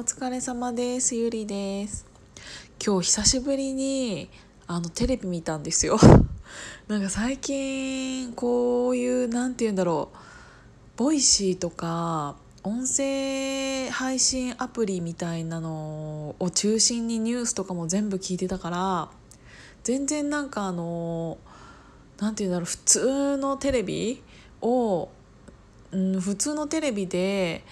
[0.00, 1.14] お疲れ様です。
[1.14, 2.06] ゆりです。
[2.82, 4.30] 今日久しぶりに
[4.66, 5.98] あのテレビ見たんですよ。
[6.88, 10.16] なんか最近こういうなんて言うんだろう
[10.96, 19.10] ボイシーとか音声配信アプリみたいなのを中心にニュースとかも全部聞いてたから
[19.84, 21.36] 全然なんかあの
[22.18, 24.22] なんて言うんだろう普通のテレビ
[24.62, 25.10] を、
[25.92, 27.66] うん、普通のテレビで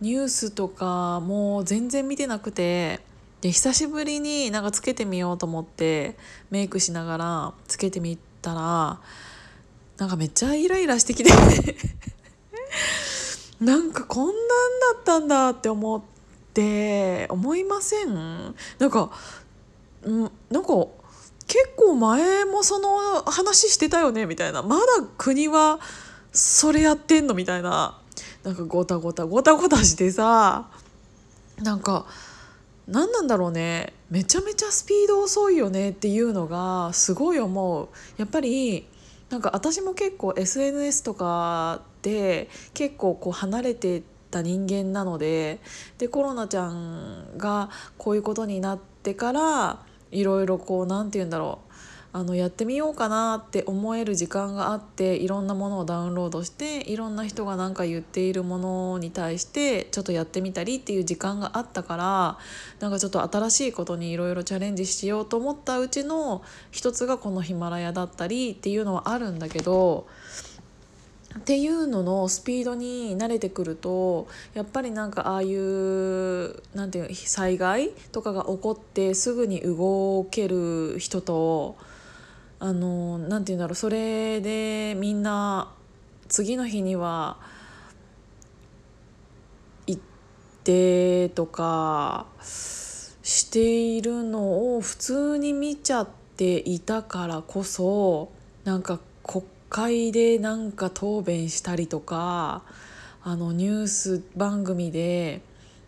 [0.00, 3.00] ニュースとかもう全然見てなくて
[3.40, 6.16] で久しぶりになんかつけてみようと思って
[6.50, 9.00] メイクしながらつけてみたら
[9.98, 11.30] なんかめっちゃイライラしてきて
[13.60, 14.40] なんかこんなんだ
[14.98, 16.00] ったんだって思っ
[16.54, 18.54] て思いません。
[18.78, 19.10] なんか
[20.08, 20.86] んなんか
[21.46, 24.62] 結構前もその話してたよねみたいな。
[24.62, 24.82] まだ
[25.18, 25.78] 国は
[26.32, 27.99] それやってんのみたいな。
[28.44, 30.70] なんかゴタゴタゴタゴタしてさ
[31.62, 32.06] なんか
[32.86, 33.92] 何なんだろうね。
[34.10, 37.88] めちゃめちゃスピード遅いよねっていうのがすごい思う。
[38.16, 38.86] やっぱり
[39.28, 45.60] なんか私も結構 SNS とかで結構こう離れてた人間なので
[45.98, 49.78] でコロナちゃんがこういうことになってから
[50.10, 51.70] いろいろこう何て言うんだろう。
[52.12, 62.38] あのやってみようかなって思える時間があっていろんなものをダウンロードしていろんな人が何か言っているものに対してちょっとやってみたりっていう時間があったから
[62.80, 70.06] なんかちょっと新しいことにいろいろチャレンジしようと思ったうちの一つがこのヒマラヤだったりっていうのはあるんだけど。
[71.38, 81.76] っていうののスピードに慣れてくるとやっぱりなんかああいうなんていう災害とかが起こってすぐに動ける人と
[82.62, 85.72] あのなんて言うんだろうそれでみんな
[86.28, 87.38] 次の日には
[89.86, 90.02] 行っ
[90.62, 98.30] てとかしているのを普通に見ちゃっていたからこそ
[98.64, 102.62] なんか国会でなんか答弁したりとか
[103.22, 105.40] あのニュース番組で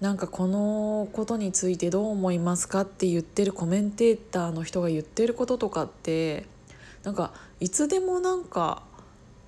[0.00, 6.46] なんかこのことについてどう思いますかって言ってるコメンテーターの人が言ってることとかって
[7.04, 8.82] なんかいつでもなんか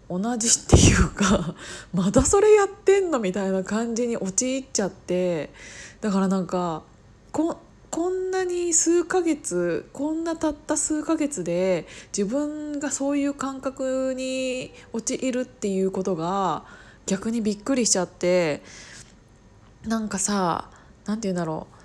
[0.09, 1.55] 同じっていうか
[1.93, 5.51] まだそれやってんのみたいな感じに陥っちゃって
[6.01, 6.83] だからなんか
[7.33, 7.57] こ
[7.91, 16.65] こんなに数ヶ月こんなたった数ヶ月で自分がそういう感覚に陥るっていうことが
[17.07, 18.63] 逆にびっくりしちゃって
[19.85, 20.69] なんかさ
[21.07, 21.76] 何て言うんだろう。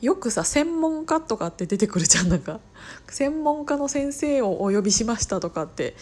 [0.00, 2.60] よくさ専門家とかって出てくるじゃんなんか。
[3.08, 5.94] 専門家の先生をお呼びしましたとかって。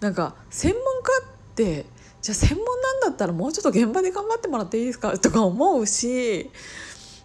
[0.00, 1.86] なんか専門家って
[2.20, 5.16] じゃあ専門なんだったらもうちょっと現場で頑張ってもらっていいですか？
[5.18, 6.50] とか思うし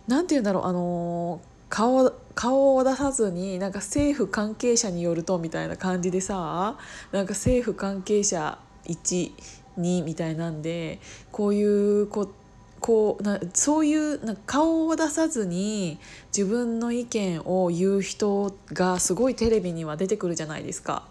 [0.08, 6.78] 何て言うんだろうあの顔顔を出さずになんか政府関係者によるとみたいな感じでさ
[7.12, 11.00] なんか政府関係者12みたいなんで
[11.32, 12.34] こういうこと
[12.80, 16.00] こうなそういうな顔を出さずに
[16.36, 21.04] 自分の意見を言う人がすごいテレビには出てくるじゃないですか。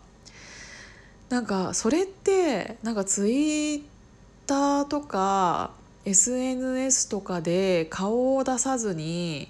[1.29, 3.83] なんかそれってなんかツイッ
[4.47, 5.73] ターとか
[6.07, 9.49] SNS とかで顔を出さずに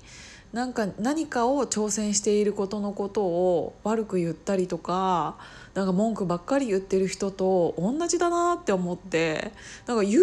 [0.53, 5.37] なんか何かを挑戦していることのことを悪く言ったりとか
[5.75, 9.53] なんか文句ばっかり言ってる人と同じだなって思って
[9.87, 10.23] なんか言う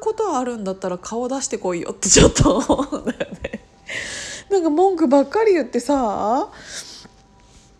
[0.00, 3.64] ことあるんだったら顔出してこいよってちょっと思うんだよね。
[4.50, 6.48] なんか文句ばっかり言ってさ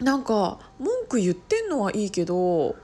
[0.00, 2.74] なんか文句言ってんのはいいけど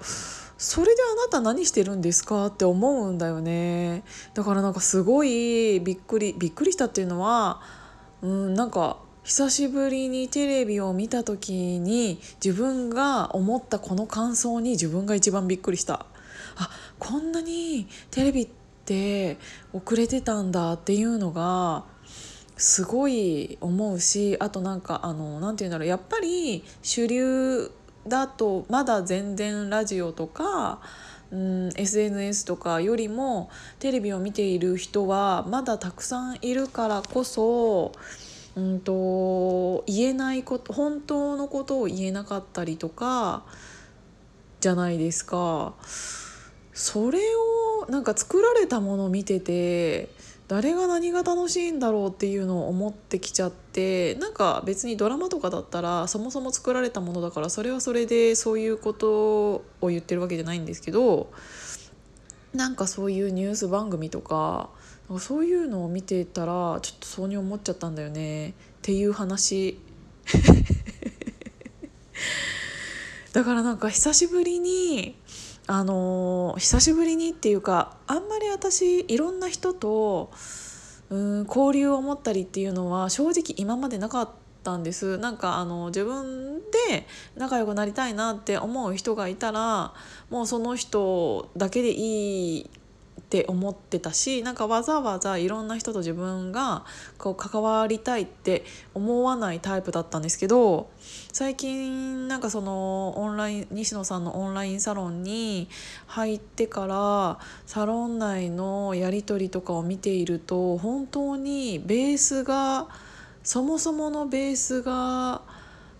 [0.56, 4.04] それであなた何してるんですかって思うんだよね
[4.34, 7.60] だからなんかすごいびっくりびっくりしたっていうのは
[8.22, 16.06] うんなんか久しぶりにテレビを見た時に自分が思ったこの感想に自分が一番びっくりした。
[16.56, 18.48] あこんなにテレビっ
[18.84, 19.38] て
[19.72, 21.84] 遅れてたんだっていうのが
[22.56, 27.70] すごい思うしあとなんかあの何て言うんだろうやっぱり主流
[28.06, 30.81] だとまだ全然ラジオとか
[31.32, 37.93] うん、SNS とかよりもテレビを見ている人はまだたくさんいるからこそ
[38.56, 43.44] うんと言えないこと本当のことを言えなかったりとか
[44.61, 45.75] じゃないですか。
[46.73, 50.09] それをなんか作られたものを見てて
[50.50, 61.31] 誰が何が楽しいんだろうっていうのを思ってきちゃってなんか別にドラマとかだったらそもそも作られたものだからそれはそれでそういうことを言ってるわけじゃないんですけど
[62.52, 64.70] なんかそういうニュース番組とか
[65.08, 69.79] なんかそういうのを見てたらちょっとそうに思っちゃったんだよねっていう話。
[73.32, 75.14] だからなんか久しぶりに
[75.66, 80.32] あの久しぶりにっていうかあんまり私いろんな人と
[81.10, 84.30] うん交流を持ったりっていうのは正直今までなかっ
[84.62, 85.18] たんです。
[85.18, 89.92] なんかあの自分で仲良くなりたいなって思う人がいたら
[90.30, 92.70] もうその人だけでいい
[93.31, 96.85] って思ってたしなんかわざわざいろんな人と自分が
[97.17, 100.91] こう関わりたいって思わないタイプだったんですけど
[101.32, 105.69] 最近なんかそのオンライン西野さんのオンラインサロンに
[106.09, 112.88] 入ってからサロン内のやり取りとかを見ていると本当にベースが
[113.44, 115.43] そもそものベースが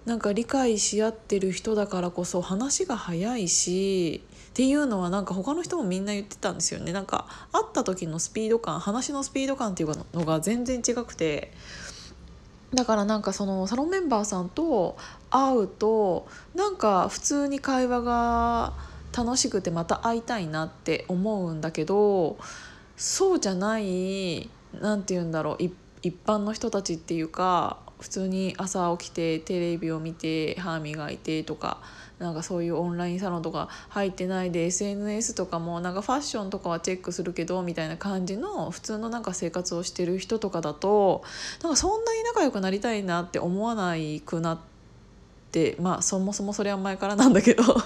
[0.07, 6.93] なんか理解し合ってる人だからこそ話が早いしっていうのはなんか他の人もみんな言ってたんですよね。
[6.93, 11.53] なんか会った時のスピード感話のスピード感っていうのが全然違くて。
[12.73, 14.97] だからなんかそのサロンメンバーさんと
[15.29, 18.75] 会うとなんか普通に会話が
[19.17, 22.39] 楽しくてまた会いたいなって思うんだけど
[22.97, 24.49] そうじゃない
[24.81, 25.65] 何て言うんだろう
[26.03, 31.79] 一般の人たちっていうか普通に朝起きてテレビを見て歯磨いてとか
[32.19, 41.23] なんかそういうオンラインサロンとか入ってないで SNS とかもなんかファッションとかはチェックするけどみたいな感じの普通のなんか生活をしてる人とかだと
[41.63, 44.59] なんかそんなに仲良くなりたいなって思わないくなっ
[45.51, 47.77] てまあそもそもそれは前からなんだけど っ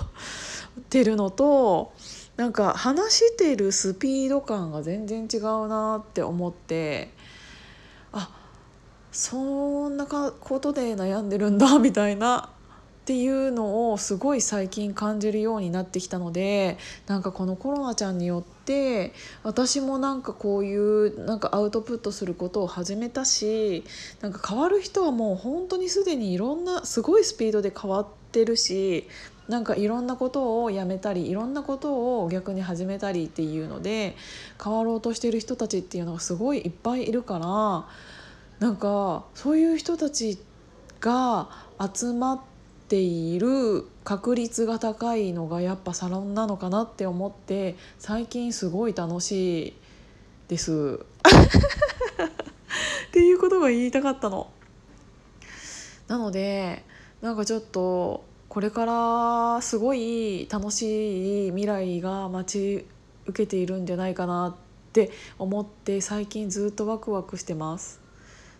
[0.90, 1.92] てるのと
[2.36, 7.10] なんか話してるスピード感が全然違うなって思って
[8.12, 8.28] あ
[9.14, 12.50] そんなことで悩んでるんだみたいな
[13.04, 19.12] っていうのをすごい最近感じるようになってきたのでなんかこのコロナちゃんによって
[19.44, 23.84] 私もなんかこういうなんかアウトプットすることを始めたし
[24.20, 29.06] なんか変わる人はもう本当にすでにいろんなすごいスピードで変わってるし
[29.48, 34.16] なんかいろんなことをやめたりいろんなことを逆に始めたりっていうので
[34.62, 37.86] 変わろうとしてる人たちっていうのがすごいいっぱいいるから
[38.58, 40.38] なんかそういう人たち
[41.00, 41.48] が
[41.92, 42.54] 集まって
[42.88, 49.74] ている確率が高いのがやっぱサロンなのかなって思って最近すごい楽しい
[50.48, 51.00] です。
[53.08, 54.50] っていうことが言いたかったの。
[56.06, 56.84] なので
[57.22, 62.86] なんかちょっとこれからすごい楽しい未来が待ち
[63.26, 64.54] 受けているんじゃないかなっ
[64.92, 68.03] て思って最近ずっとワクワクしてます。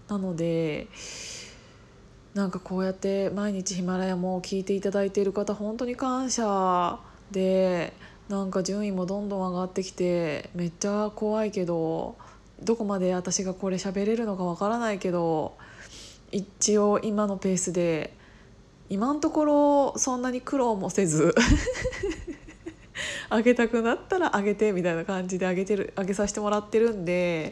[0.09, 0.89] なので
[2.35, 6.99] なんかこうやって毎日ヒマラヤも聞いていただいている方本当に感謝
[7.31, 7.93] で
[8.29, 12.17] なんか順位もどんどん上がってきてめっちゃ怖いけど
[12.63, 15.57] どこまで私がこれ喋れるのかわからないけど
[16.33, 18.15] 一応今のペースで
[18.91, 21.35] 今のところそんなに苦労もせず
[23.29, 27.51] あげたくなったらあげてみたいな感じであげてるあげさせてもらってるんで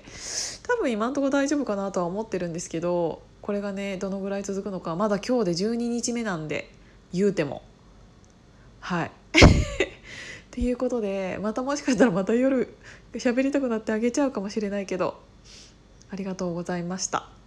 [0.62, 6.70] 多分今のとこ大丈夫かなとは思ってるんですけどこれがねどのぐらい続くのかまだ今日で12日目なんで
[7.12, 7.62] 言うても
[8.80, 12.74] はい っていうことでまたもしかしたらまた夜
[13.14, 15.20] 喋りたくなってあげちゃうかもしれないけど
[16.10, 17.41] ありがとうございました。